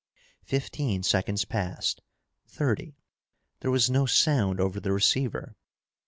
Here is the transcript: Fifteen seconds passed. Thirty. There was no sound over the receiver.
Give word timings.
Fifteen 0.45 1.03
seconds 1.03 1.45
passed. 1.45 2.01
Thirty. 2.47 2.97
There 3.59 3.69
was 3.69 3.87
no 3.87 4.07
sound 4.07 4.59
over 4.59 4.79
the 4.79 4.91
receiver. 4.91 5.55